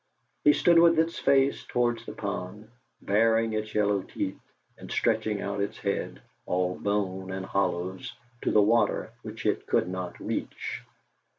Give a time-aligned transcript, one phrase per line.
[0.43, 2.71] It stood with its face towards the pond,
[3.03, 4.41] baring its yellow teeth,
[4.79, 8.11] and stretching out its head, all bone and hollows,
[8.41, 10.81] to the water which it could not reach.